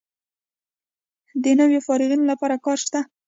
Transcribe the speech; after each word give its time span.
د 1.43 1.45
نویو 1.59 1.85
فارغانو 1.87 2.29
لپاره 2.31 2.55
کار 2.65 2.77
شته؟ 2.85 2.99